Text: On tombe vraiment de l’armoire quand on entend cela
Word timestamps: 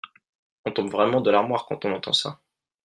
On 0.65 0.71
tombe 0.71 0.89
vraiment 0.89 1.21
de 1.21 1.29
l’armoire 1.29 1.67
quand 1.67 1.85
on 1.85 1.93
entend 1.93 2.11
cela 2.13 2.39